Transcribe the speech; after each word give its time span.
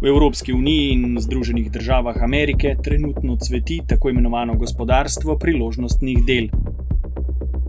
V 0.00 0.08
Evropski 0.08 0.52
uniji 0.52 0.92
in 0.92 1.16
Združenih 1.20 1.70
državah 1.70 2.22
Amerike 2.22 2.76
trenutno 2.84 3.36
cveti 3.36 3.80
tako 3.88 4.10
imenovano 4.10 4.54
gospodarstvo 4.54 5.38
priložnostnih 5.38 6.24
del. 6.24 6.46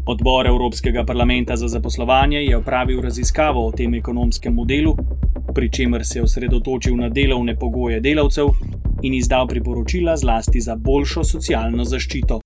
Odbor 0.06 0.48
Evropskega 0.48 1.04
parlamenta 1.06 1.56
za 1.56 1.68
zaposlovanje 1.68 2.38
je 2.38 2.58
opravil 2.58 3.02
raziskavo 3.02 3.68
o 3.68 3.72
tem 3.72 3.94
ekonomskem 3.94 4.54
modelu, 4.54 4.96
pri 5.56 5.72
čemer 5.72 6.06
se 6.06 6.20
je 6.20 6.24
osredotočil 6.24 6.96
na 6.96 7.10
delovne 7.10 7.56
pogoje 7.56 8.00
delavcev 8.00 8.48
in 9.02 9.14
izdal 9.14 9.48
priporočila 9.48 10.18
zlasti 10.18 10.62
za 10.62 10.76
boljšo 10.76 11.24
socialno 11.24 11.84
zaščito. 11.84 12.40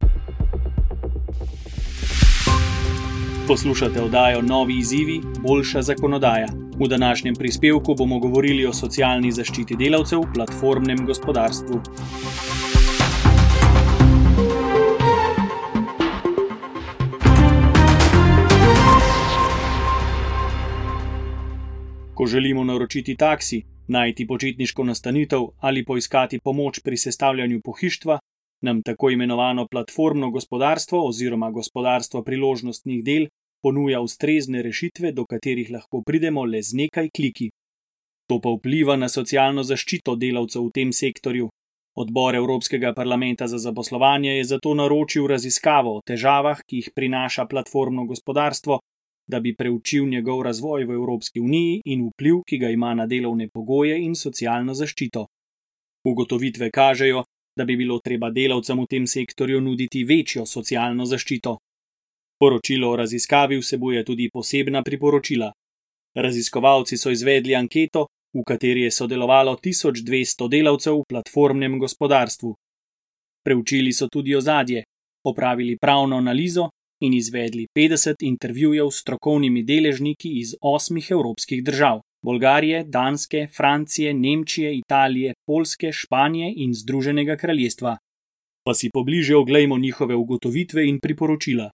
Poslušate 3.47 4.01
oddajo 4.01 4.41
Novi 4.41 4.77
izzivi, 4.77 5.21
boljša 5.47 5.81
zakonodaja. 5.81 6.64
V 6.79 6.87
današnjem 6.87 7.35
prispevku 7.35 7.95
bomo 7.97 8.19
govorili 8.19 8.65
o 8.65 8.73
socialni 8.73 9.29
zaščiti 9.31 9.77
delavcev 9.79 10.19
v 10.19 10.33
platformnem 10.33 11.05
gospodarstvu. 11.07 11.77
Ko 22.13 22.27
želimo 22.27 22.63
naročiti 22.63 23.15
taksi, 23.15 23.61
najti 23.87 24.27
počitniško 24.27 24.83
nastanitev 24.83 25.47
ali 25.59 25.85
poiskati 25.85 26.39
pomoč 26.43 26.79
pri 26.83 26.97
sestavljanju 26.97 27.61
pohištva, 27.63 28.19
nam 28.61 28.81
tako 28.83 29.09
imenovano 29.09 29.67
platformno 29.71 30.29
gospodarstvo 30.31 31.07
oziroma 31.07 31.51
gospodarstvo 31.51 32.23
priložnostnih 32.23 33.03
del 33.03 33.27
ponuja 33.61 34.01
ustrezne 34.01 34.61
rešitve, 34.61 35.11
do 35.11 35.25
katerih 35.25 35.69
lahko 35.71 36.01
pridemo 36.05 36.45
le 36.45 36.61
z 36.61 36.75
nekaj 36.81 37.09
kliki. 37.09 37.49
To 38.29 38.39
pa 38.41 38.49
vpliva 38.57 38.95
na 38.95 39.09
socialno 39.09 39.63
zaščito 39.63 40.15
delavcev 40.15 40.65
v 40.65 40.71
tem 40.73 40.91
sektorju. 40.93 41.49
Odbor 41.95 42.35
Evropskega 42.35 42.93
parlamenta 42.93 43.47
za 43.47 43.57
zaposlovanje 43.57 44.33
je 44.37 44.43
zato 44.43 44.73
naročil 44.73 45.27
raziskavo 45.27 45.97
o 45.97 46.01
težavah, 46.01 46.63
ki 46.67 46.81
jih 46.81 46.89
prinaša 46.95 47.45
platformno 47.45 48.05
gospodarstvo, 48.05 48.79
da 49.27 49.39
bi 49.39 49.55
preučil 49.55 50.09
njegov 50.09 50.41
razvoj 50.41 50.85
v 50.85 50.97
Evropski 50.99 51.39
uniji 51.39 51.81
in 51.85 52.09
vpliv, 52.09 52.41
ki 52.47 52.57
ga 52.57 52.69
ima 52.69 52.93
na 52.93 53.05
delovne 53.05 53.47
pogoje 53.49 53.95
in 54.01 54.15
socialno 54.15 54.73
zaščito. 54.73 55.25
Ugotovitve 56.05 56.69
kažejo, 56.71 57.23
da 57.57 57.65
bi 57.65 57.77
bilo 57.77 57.99
treba 57.99 58.29
delavcem 58.29 58.79
v 58.79 58.87
tem 58.89 59.07
sektorju 59.07 59.61
nuditi 59.61 60.03
večjo 60.03 60.45
socialno 60.45 61.05
zaščito. 61.05 61.57
Poročilo 62.45 62.91
o 62.91 62.95
raziskavi 62.95 63.57
vsebuje 63.57 64.03
tudi 64.05 64.29
posebna 64.29 64.83
priporočila. 64.83 65.51
Raziskovalci 66.15 66.97
so 66.97 67.09
izvedli 67.09 67.55
anketo, 67.55 68.05
v 68.37 68.43
kateri 68.45 68.83
je 68.85 68.91
sodelovalo 68.91 69.55
1200 69.63 70.49
delavcev 70.49 70.99
v 70.99 71.07
platformnem 71.09 71.79
gospodarstvu. 71.79 72.51
Preučili 73.45 73.93
so 73.93 74.07
tudi 74.13 74.35
ozadje, 74.35 74.83
opravili 75.25 75.77
pravno 75.81 76.17
analizo 76.21 76.67
in 77.01 77.13
izvedli 77.13 77.65
50 77.77 78.21
intervjujev 78.21 78.91
s 78.91 79.01
strokovnimi 79.01 79.63
deležniki 79.63 80.29
iz 80.39 80.53
osmih 80.61 81.07
evropskih 81.11 81.63
držav: 81.63 82.01
Bolgarije, 82.25 82.83
Danske, 82.83 83.47
Francije, 83.57 84.13
Nemčije, 84.13 84.77
Italije, 84.77 85.33
Polske, 85.47 85.91
Španije 85.91 86.53
in 86.55 86.73
Združenega 86.73 87.37
kraljestva. 87.37 87.97
Pa 88.65 88.73
si 88.73 88.89
pobliže 88.93 89.35
oglejmo 89.35 89.77
njihove 89.77 90.15
ugotovitve 90.15 90.85
in 90.87 90.99
priporočila. 90.99 91.71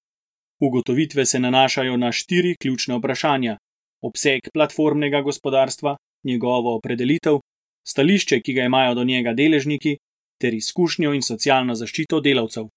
Ugotovitve 0.62 1.26
se 1.26 1.40
nanašajo 1.40 1.98
na 1.98 2.12
štiri 2.12 2.56
ključne 2.62 2.98
vprašanja: 2.98 3.58
obseg 4.02 4.42
platformnega 4.54 5.22
gospodarstva, 5.22 5.95
njegovo 6.23 6.76
opredelitev, 6.76 7.40
stališče, 7.88 8.40
ki 8.42 8.54
ga 8.54 8.64
imajo 8.64 8.94
do 8.95 9.04
njega 9.04 9.34
deležniki, 9.34 9.98
ter 10.42 10.54
izkušnjo 10.54 11.14
in 11.14 11.22
socialno 11.22 11.76
zaščito 11.76 12.20
delavcev. 12.22 12.67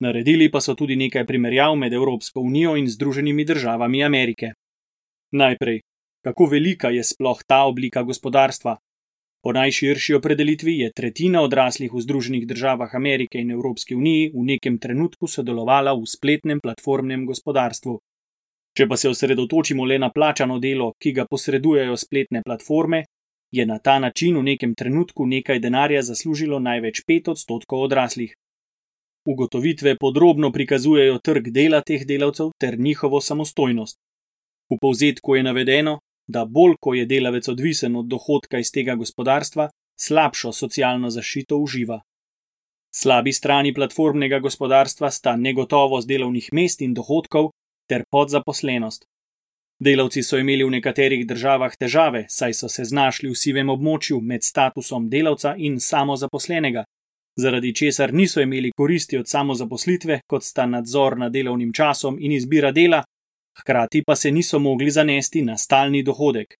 Naredili 0.00 0.50
pa 0.50 0.60
so 0.60 0.74
tudi 0.74 0.96
nekaj 0.96 1.26
primerjav 1.26 1.76
med 1.76 1.92
Evropsko 1.92 2.40
unijo 2.40 2.76
in 2.76 2.88
Združenimi 2.90 3.44
državami 3.44 4.04
Amerike. 4.04 4.52
Najprej, 5.32 5.80
kako 6.26 6.46
velika 6.46 6.90
je 6.90 7.04
sploh 7.04 7.42
ta 7.46 7.62
oblika 7.70 8.02
gospodarstva? 8.02 8.76
Po 9.42 9.52
najširši 9.52 10.14
opredelitvi 10.14 10.72
je 10.78 10.92
tretjina 10.92 11.40
odraslih 11.42 11.92
v 11.92 12.00
Združenih 12.00 12.46
državah 12.46 12.94
Amerike 12.94 13.40
in 13.42 13.50
Evropski 13.50 13.94
uniji 13.94 14.30
v 14.34 14.44
nekem 14.50 14.78
trenutku 14.78 15.26
sodelovala 15.26 15.94
v 15.98 16.06
spletnem 16.06 16.60
platformnem 16.62 17.24
gospodarstvu. 17.26 17.96
Če 18.78 18.86
pa 18.86 18.96
se 18.96 19.10
osredotočimo 19.10 19.84
le 19.84 19.98
na 19.98 20.12
plačano 20.14 20.60
delo, 20.62 20.92
ki 21.02 21.12
ga 21.12 21.26
posredujejo 21.26 21.96
spletne 21.96 22.42
platforme, 22.46 23.02
je 23.50 23.66
na 23.66 23.78
ta 23.78 23.98
način 23.98 24.38
v 24.38 24.42
nekem 24.42 24.74
trenutku 24.74 25.26
nekaj 25.26 25.58
denarja 25.58 26.02
zaslužilo 26.02 26.62
največ 26.62 27.02
5 27.08 27.34
odstotkov 27.34 27.82
odraslih. 27.88 28.36
Ugotovitve 29.26 29.96
podrobno 29.98 30.52
prikazujejo 30.52 31.18
trg 31.18 31.50
dela 31.50 31.82
teh 31.82 32.06
delavcev 32.06 32.54
ter 32.58 32.78
njihovo 32.78 33.20
samostojnost. 33.20 33.98
V 34.70 34.78
povzetku 34.80 35.36
je 35.36 35.42
navedeno, 35.42 35.98
da 36.32 36.44
bolj 36.44 36.74
ko 36.80 36.94
je 36.94 37.06
delavec 37.06 37.48
odvisen 37.48 37.96
od 37.96 38.08
dohodka 38.14 38.58
iz 38.58 38.72
tega 38.72 38.94
gospodarstva, 39.02 39.68
slabšo 40.06 40.52
socialno 40.52 41.10
zaščito 41.10 41.58
uživa. 41.58 42.00
Slabi 42.94 43.32
strani 43.32 43.72
platformnega 43.74 44.38
gospodarstva 44.38 45.10
sta 45.10 45.36
negotovost 45.36 46.08
delovnih 46.08 46.48
mest 46.52 46.82
in 46.82 46.94
dohodkov 46.94 47.50
ter 47.88 48.04
podzaposlenost. 48.10 49.06
Delavci 49.82 50.22
so 50.22 50.38
imeli 50.38 50.64
v 50.64 50.74
nekaterih 50.76 51.22
državah 51.26 51.72
težave, 51.76 52.26
saj 52.28 52.54
so 52.54 52.68
se 52.68 52.84
znašli 52.84 53.30
v 53.30 53.38
sivem 53.38 53.70
območju 53.72 54.20
med 54.20 54.44
statusom 54.44 55.08
delavca 55.10 55.54
in 55.56 55.80
samozaposlenega, 55.80 56.84
zaradi 57.36 57.74
česar 57.74 58.12
niso 58.14 58.40
imeli 58.40 58.70
koristi 58.76 59.18
od 59.18 59.28
samozaposlitve, 59.28 60.20
kot 60.30 60.44
sta 60.44 60.66
nadzor 60.66 61.18
nad 61.18 61.32
delovnim 61.32 61.72
časom 61.72 62.18
in 62.20 62.32
izbira 62.32 62.70
dela, 62.72 63.02
hkrati 63.60 64.02
pa 64.06 64.16
se 64.16 64.30
niso 64.30 64.58
mogli 64.58 64.90
zanesti 64.90 65.42
na 65.42 65.56
stalni 65.56 66.02
dohodek. 66.02 66.54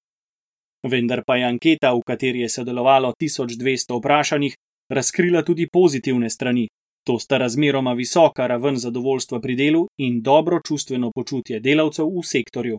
Vendar 0.89 1.23
pa 1.27 1.37
je 1.37 1.45
anketa, 1.45 1.93
v 1.95 2.03
kateri 2.07 2.41
je 2.41 2.49
sodelovalo 2.49 3.13
1200 3.21 3.99
vprašanih, 3.99 4.57
razkrila 4.91 5.43
tudi 5.43 5.69
pozitivne 5.73 6.31
strani. 6.31 6.69
To 7.07 7.19
sta 7.19 7.39
razmeroma 7.39 7.93
visoka 7.93 8.47
raven 8.47 8.77
zadovoljstva 8.77 9.41
pri 9.41 9.57
delu 9.57 9.87
in 9.99 10.23
dobro 10.23 10.61
čustveno 10.67 11.11
počutje 11.15 11.61
delavcev 11.61 12.07
v 12.07 12.23
sektorju. 12.23 12.79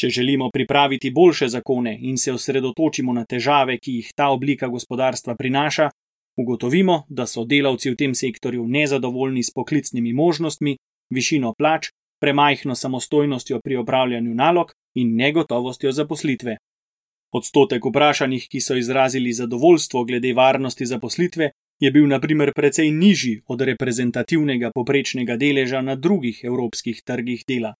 Če 0.00 0.08
želimo 0.08 0.50
pripraviti 0.52 1.10
boljše 1.10 1.48
zakone 1.48 1.98
in 2.00 2.18
se 2.18 2.32
osredotočimo 2.32 3.12
na 3.12 3.24
težave, 3.24 3.78
ki 3.78 3.92
jih 3.92 4.12
ta 4.16 4.28
oblika 4.28 4.68
gospodarstva 4.68 5.34
prinaša, 5.34 5.88
ugotovimo, 6.38 7.02
da 7.08 7.26
so 7.26 7.44
delavci 7.44 7.90
v 7.90 7.96
tem 7.96 8.14
sektorju 8.14 8.66
nezadovoljni 8.66 9.42
s 9.42 9.50
poklicnimi 9.54 10.12
možnostmi, 10.12 10.76
višino 11.10 11.54
plač, 11.58 11.88
premajhno 12.20 12.74
samostojnostjo 12.74 13.60
pri 13.64 13.76
opravljanju 13.76 14.34
nalog 14.34 14.72
in 14.94 15.16
negotovostjo 15.16 15.92
zaposlitve. 15.92 16.56
Odstotek 17.32 17.84
vprašanih, 17.84 18.46
ki 18.50 18.60
so 18.60 18.76
izrazili 18.76 19.32
zadovoljstvo 19.32 20.04
glede 20.04 20.32
varnosti 20.32 20.86
zaposlitve, 20.86 21.50
je 21.80 21.90
bil 21.90 22.06
naprimer 22.08 22.52
precej 22.54 22.90
nižji 22.90 23.42
od 23.46 23.60
reprezentativnega 23.60 24.70
poprečnega 24.74 25.36
deleža 25.36 25.80
na 25.80 25.94
drugih 25.94 26.40
evropskih 26.44 27.02
trgih 27.04 27.44
dela. 27.48 27.74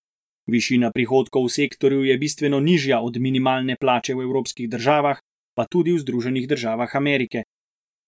Višina 0.47 0.91
prihodkov 0.91 1.45
v 1.45 1.53
sektorju 1.53 2.05
je 2.05 2.19
bistveno 2.19 2.61
nižja 2.61 3.01
od 3.01 3.17
minimalne 3.17 3.77
plače 3.77 4.15
v 4.15 4.23
evropskih 4.23 4.69
državah, 4.69 5.19
pa 5.55 5.67
tudi 5.67 5.93
v 5.93 5.99
Združenih 5.99 6.49
državah 6.49 6.97
Amerike, 6.97 7.43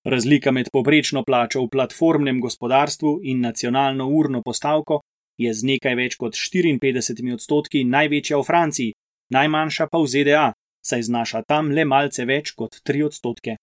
Razlika 0.04 0.50
med 0.50 0.70
poprečno 0.72 1.20
plačo 1.24 1.60
v 1.60 1.68
platformnem 1.68 2.38
gospodarstvu 2.40 3.18
in 3.22 3.40
nacionalno 3.40 4.06
urno 4.08 4.40
postavko 4.42 5.02
je 5.40 5.54
z 5.54 5.64
nekaj 5.72 5.96
več 5.96 6.16
kot 6.20 6.36
54 6.36 7.32
odstotki 7.32 7.84
največja 7.84 8.36
v 8.36 8.44
Franciji, 8.44 8.94
najmanjša 9.32 9.88
pa 9.88 9.98
v 10.02 10.06
ZDA, 10.12 10.46
saj 10.84 11.02
znaša 11.08 11.42
tam 11.48 11.72
le 11.72 11.84
malce 11.84 12.26
več 12.28 12.52
kot 12.52 12.80
3 12.84 13.06
odstotke. 13.08 13.56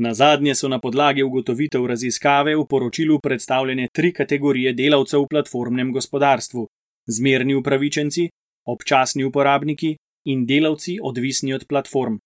Na 0.00 0.14
zadnje 0.16 0.54
so 0.56 0.68
na 0.72 0.78
podlagi 0.80 1.22
ugotovitev 1.22 1.84
raziskave 1.86 2.54
v 2.56 2.64
poročilu 2.64 3.18
predstavljene 3.20 3.90
tri 3.92 4.12
kategorije 4.12 4.72
delavcev 4.72 5.26
v 5.26 5.28
platformnem 5.34 5.92
gospodarstvu: 5.92 6.64
zmerni 7.06 7.54
upravičenci, 7.60 8.28
občasni 8.72 9.24
uporabniki 9.24 9.96
in 10.32 10.46
delavci 10.46 10.96
odvisni 11.02 11.52
od 11.52 11.66
platform. 11.68 12.16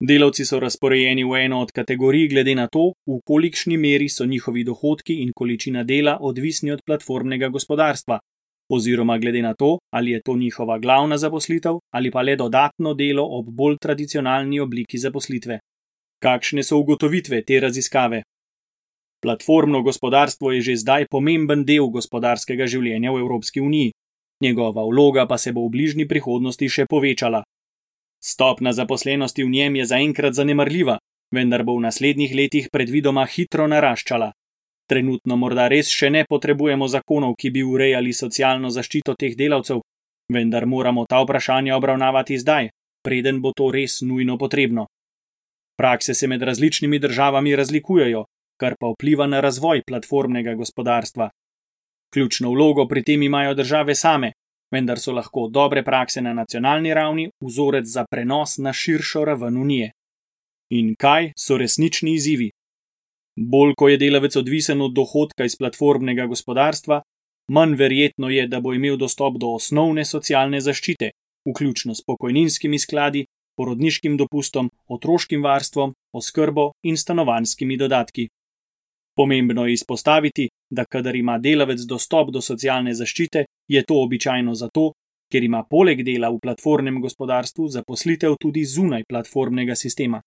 Delavci 0.00 0.44
so 0.44 0.58
razporejeni 0.60 1.24
v 1.24 1.38
eno 1.44 1.60
od 1.60 1.70
kategorij 1.72 2.28
glede 2.28 2.54
na 2.54 2.66
to, 2.68 2.92
v 3.06 3.16
kolikšni 3.24 3.78
meri 3.80 4.08
so 4.08 4.26
njihovi 4.26 4.64
dohodki 4.64 5.22
in 5.22 5.32
količina 5.32 5.84
dela 5.84 6.18
odvisni 6.20 6.70
od 6.70 6.82
platformnega 6.86 7.48
gospodarstva, 7.48 8.18
oziroma 8.68 9.18
glede 9.18 9.42
na 9.42 9.54
to, 9.54 9.78
ali 9.90 10.10
je 10.10 10.20
to 10.20 10.36
njihova 10.36 10.78
glavna 10.78 11.18
zaposlitev 11.18 11.78
ali 11.94 12.10
pa 12.10 12.22
le 12.22 12.36
dodatno 12.36 12.94
delo 12.94 13.24
ob 13.38 13.46
bolj 13.48 13.76
tradicionalni 13.80 14.60
obliki 14.60 14.98
zaposlitve. 14.98 15.58
Kakšne 16.22 16.62
so 16.62 16.76
ugotovitve 16.78 17.42
te 17.42 17.60
raziskave? 17.60 18.22
Platformno 19.22 19.82
gospodarstvo 19.82 20.52
je 20.52 20.60
že 20.60 20.76
zdaj 20.76 21.06
pomemben 21.10 21.64
del 21.64 21.88
gospodarskega 21.88 22.66
življenja 22.66 23.12
v 23.12 23.18
Evropski 23.24 23.60
uniji, 23.60 23.92
njegova 24.42 24.84
vloga 24.84 25.26
pa 25.26 25.38
se 25.38 25.52
bo 25.52 25.64
v 25.66 25.70
bližnji 25.70 26.08
prihodnosti 26.08 26.68
še 26.68 26.84
povečala. 26.86 27.42
Stopna 28.26 28.72
zaposlenosti 28.72 29.44
v 29.44 29.50
njem 29.50 29.76
je 29.76 29.84
zaenkrat 29.86 30.34
zanemrljiva, 30.34 30.98
vendar 31.30 31.62
bo 31.62 31.76
v 31.76 31.84
naslednjih 31.86 32.32
letih 32.34 32.66
predvidoma 32.72 33.22
hitro 33.26 33.68
naraščala. 33.70 34.32
Trenutno 34.90 35.36
morda 35.36 35.68
res 35.70 35.90
še 35.94 36.10
ne 36.10 36.24
potrebujemo 36.26 36.88
zakonov, 36.90 37.36
ki 37.38 37.50
bi 37.54 37.62
urejali 37.62 38.12
socialno 38.12 38.70
zaščito 38.70 39.14
teh 39.14 39.36
delavcev, 39.38 39.78
vendar 40.32 40.66
moramo 40.66 41.06
ta 41.06 41.22
vprašanja 41.22 41.76
obravnavati 41.78 42.38
zdaj, 42.42 42.70
preden 43.06 43.38
bo 43.42 43.52
to 43.54 43.70
res 43.70 44.00
nujno 44.02 44.38
potrebno. 44.38 44.88
Prakse 45.78 46.14
se 46.14 46.26
med 46.26 46.42
različnimi 46.42 46.98
državami 46.98 47.54
razlikujejo, 47.56 48.24
kar 48.58 48.74
pa 48.80 48.90
vpliva 48.90 49.26
na 49.30 49.40
razvoj 49.40 49.84
platformnega 49.86 50.54
gospodarstva. 50.54 51.30
Ključno 52.10 52.50
vlogo 52.50 52.88
pri 52.88 53.04
tem 53.04 53.22
imajo 53.22 53.54
države 53.54 53.94
same, 53.94 54.32
vendar 54.76 55.00
so 55.02 55.14
lahko 55.16 55.48
dobre 55.58 55.82
prakse 55.84 56.22
na 56.22 56.34
nacionalni 56.36 56.94
ravni 56.94 57.30
vzorec 57.40 57.86
za 57.96 58.04
prenos 58.10 58.58
na 58.58 58.72
širšo 58.72 59.24
raven 59.24 59.56
unije. 59.64 59.90
In 60.70 60.94
kaj 60.98 61.32
so 61.38 61.58
resnični 61.58 62.14
izzivi? 62.14 62.50
Bolj 63.36 63.74
ko 63.78 63.88
je 63.88 64.00
delavec 64.00 64.36
odvisen 64.36 64.80
od 64.82 64.94
dohodka 64.96 65.44
iz 65.44 65.56
platformnega 65.60 66.26
gospodarstva, 66.26 67.02
manj 67.52 67.74
verjetno 67.76 68.30
je, 68.32 68.46
da 68.48 68.60
bo 68.60 68.72
imel 68.74 68.96
dostop 68.96 69.36
do 69.38 69.52
osnovne 69.58 70.04
socialne 70.04 70.60
zaščite, 70.60 71.10
vključno 71.50 71.94
s 71.94 72.02
pokojninskimi 72.06 72.78
skladi, 72.78 73.26
porodniškim 73.56 74.16
dopustom, 74.16 74.70
otroškim 74.88 75.44
varstvom, 75.44 75.94
oskrbo 76.12 76.70
in 76.82 76.96
stanovanskimi 76.96 77.76
dodatki. 77.76 78.28
Pomembno 79.16 79.66
je 79.66 79.72
izpostaviti, 79.72 80.48
da 80.70 80.84
kadar 80.84 81.16
ima 81.16 81.38
delavec 81.38 81.80
dostop 81.80 82.30
do 82.30 82.40
socialne 82.40 82.94
zaščite, 82.94 83.44
je 83.68 83.82
to 83.82 84.02
običajno 84.02 84.54
zato, 84.54 84.92
ker 85.32 85.44
ima 85.44 85.62
poleg 85.70 86.02
dela 86.04 86.30
v 86.30 86.38
platformnem 86.42 87.00
gospodarstvu 87.00 87.68
zaposlitev 87.68 88.36
tudi 88.40 88.64
zunaj 88.64 89.04
platformnega 89.08 89.74
sistema. 89.74 90.20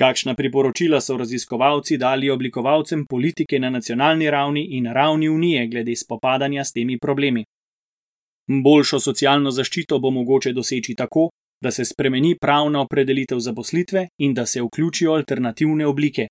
Kakšna 0.00 0.34
priporočila 0.34 1.00
so 1.00 1.16
raziskovalci 1.16 1.98
dali 1.98 2.30
oblikovalcem 2.30 3.04
politike 3.06 3.58
na 3.58 3.70
nacionalni 3.70 4.30
ravni 4.30 4.64
in 4.76 4.86
ravni 4.86 5.28
unije 5.28 5.66
glede 5.66 5.96
spopadanja 5.96 6.64
s 6.64 6.72
temi 6.72 6.98
problemi? 6.98 7.44
Boljšo 8.48 9.00
socialno 9.00 9.50
zaščito 9.50 9.98
bo 9.98 10.10
mogoče 10.10 10.52
doseči 10.52 10.94
tako, 10.94 11.28
da 11.62 11.70
se 11.70 11.84
spremeni 11.84 12.36
pravna 12.40 12.80
opredelitev 12.80 13.38
zaposlitve 13.38 14.08
in 14.18 14.34
da 14.34 14.46
se 14.46 14.62
vključijo 14.62 15.12
alternativne 15.12 15.86
oblike. 15.86 16.26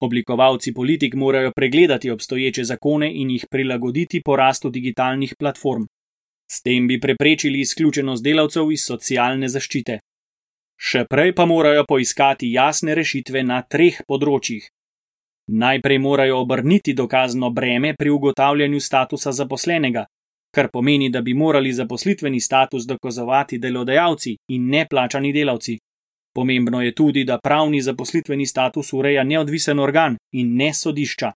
Oblikovalci 0.00 0.72
politik 0.74 1.14
morajo 1.14 1.52
pregledati 1.52 2.10
obstoječe 2.10 2.64
zakone 2.64 3.12
in 3.14 3.30
jih 3.30 3.46
prilagoditi 3.50 4.22
porastu 4.22 4.70
digitalnih 4.70 5.34
platform. 5.38 5.86
S 6.50 6.62
tem 6.62 6.86
bi 6.88 7.00
preprečili 7.00 7.60
izključenost 7.60 8.24
delavcev 8.24 8.72
iz 8.72 8.84
socialne 8.86 9.48
zaščite. 9.48 9.98
Še 10.78 11.04
prej 11.10 11.34
pa 11.34 11.46
morajo 11.46 11.84
poiskati 11.88 12.52
jasne 12.52 12.94
rešitve 12.94 13.42
na 13.42 13.62
treh 13.62 13.98
področjih. 14.06 14.68
Najprej 15.48 15.98
morajo 15.98 16.38
obrniti 16.44 16.94
dokazno 16.94 17.50
breme 17.50 17.94
pri 17.98 18.10
ugotavljanju 18.10 18.80
statusa 18.80 19.32
zaposlenega, 19.32 20.04
kar 20.54 20.70
pomeni, 20.70 21.10
da 21.10 21.22
bi 21.22 21.34
morali 21.34 21.72
zaposlitveni 21.72 22.40
status 22.40 22.86
dokazovati 22.86 23.58
delodajalci 23.58 24.36
in 24.54 24.68
ne 24.68 24.86
plačani 24.90 25.32
delavci. 25.32 25.78
Pomembno 26.38 26.82
je 26.82 26.94
tudi, 26.94 27.24
da 27.24 27.40
pravni 27.42 27.80
zaposlitveni 27.82 28.46
status 28.46 28.92
ureja 28.92 29.24
neodvisen 29.24 29.78
organ 29.78 30.16
in 30.32 30.52
ne 30.56 30.68
sodišča. 30.74 31.32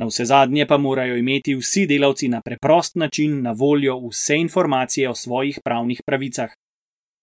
Na 0.00 0.06
vse 0.08 0.24
zadnje 0.24 0.64
pa 0.66 0.78
morajo 0.78 1.18
imeti 1.20 1.54
vsi 1.54 1.82
delavci 1.86 2.28
na 2.28 2.40
preprost 2.40 2.96
način 2.96 3.42
na 3.42 3.52
voljo 3.52 3.98
vse 4.08 4.38
informacije 4.40 5.10
o 5.10 5.14
svojih 5.14 5.60
pravnih 5.64 6.00
pravicah. 6.06 6.56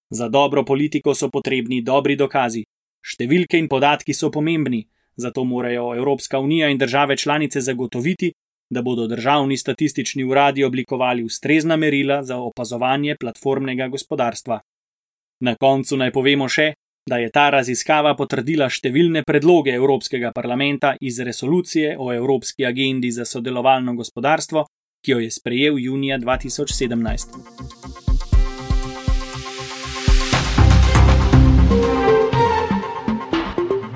Za 0.10 0.30
dobro 0.30 0.66
politiko 0.66 1.16
so 1.16 1.32
potrebni 1.34 1.82
dobri 1.82 2.16
dokazi. 2.16 2.64
Številke 3.02 3.58
in 3.58 3.68
podatki 3.68 4.14
so 4.14 4.30
pomembni, 4.30 4.86
zato 5.16 5.44
morajo 5.44 5.96
Evropska 5.98 6.40
unija 6.40 6.70
in 6.70 6.78
države 6.78 7.18
članice 7.18 7.62
zagotoviti, 7.62 8.34
da 8.70 8.82
bodo 8.82 9.08
državni 9.08 9.58
statistični 9.58 10.24
uradi 10.24 10.64
oblikovali 10.64 11.24
ustrezna 11.24 11.76
merila 11.76 12.24
za 12.24 12.38
opazovanje 12.38 13.16
platformnega 13.20 13.88
gospodarstva. 13.88 14.60
Na 15.40 15.56
koncu 15.56 15.98
naj 15.98 16.12
povemo 16.12 16.50
še, 16.50 16.74
da 17.08 17.18
je 17.18 17.30
ta 17.32 17.48
raziskava 17.50 18.14
potrdila 18.20 18.68
številne 18.70 19.24
predloge 19.28 19.72
Evropskega 19.76 20.34
parlamenta 20.36 20.96
iz 21.00 21.20
resolucije 21.24 21.96
o 21.98 22.12
Evropski 22.14 22.68
agendi 22.68 23.12
za 23.16 23.26
sodelovalno 23.26 23.96
gospodarstvo, 23.96 24.66
ki 25.04 25.12
jo 25.16 25.20
je 25.24 25.32
sprejel 25.32 25.80
junija 25.80 26.20
2017. 26.20 27.38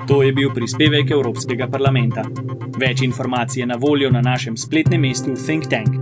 To 0.08 0.22
je 0.22 0.32
bil 0.32 0.50
prispevek 0.54 1.12
Evropskega 1.14 1.68
parlamenta. 1.72 2.24
Več 2.80 3.04
informacij 3.04 3.62
je 3.62 3.68
na 3.70 3.76
voljo 3.80 4.10
na 4.10 4.20
našem 4.24 4.56
spletnem 4.56 5.04
mestu 5.04 5.36
Think 5.36 5.68
Tank. 5.70 6.01